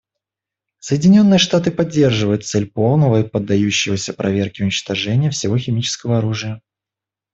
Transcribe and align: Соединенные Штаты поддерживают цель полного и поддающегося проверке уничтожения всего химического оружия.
Соединенные 0.79 1.37
Штаты 1.37 1.69
поддерживают 1.69 2.43
цель 2.43 2.65
полного 2.65 3.19
и 3.21 3.29
поддающегося 3.29 4.13
проверке 4.13 4.63
уничтожения 4.63 5.29
всего 5.29 5.59
химического 5.59 6.17
оружия. 6.17 6.59